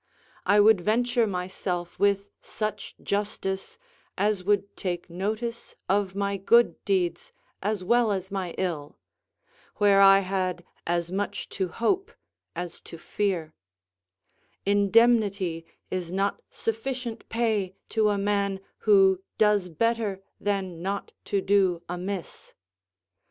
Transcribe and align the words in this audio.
I 0.47 0.59
would 0.59 0.81
venture 0.81 1.27
myself 1.27 1.99
with 1.99 2.25
such 2.41 2.95
justice 3.03 3.77
as 4.17 4.43
would 4.43 4.75
take 4.75 5.11
notice 5.11 5.75
of 5.87 6.15
my 6.15 6.37
good 6.37 6.83
deeds, 6.85 7.31
as 7.61 7.83
well 7.83 8.11
as 8.11 8.31
my 8.31 8.55
ill; 8.57 8.97
where 9.75 10.01
I 10.01 10.21
had 10.21 10.65
as 10.87 11.11
much 11.11 11.49
to 11.49 11.67
hope 11.67 12.11
as 12.55 12.79
to 12.81 12.97
fear: 12.97 13.53
indemnity 14.65 15.67
is 15.91 16.11
not 16.11 16.41
sufficient 16.49 17.29
pay 17.29 17.75
to 17.89 18.09
a 18.09 18.17
man 18.17 18.59
who 18.79 19.21
does 19.37 19.69
better 19.69 20.23
than 20.39 20.81
not 20.81 21.11
to 21.25 21.41
do 21.41 21.83
amiss. 21.87 22.55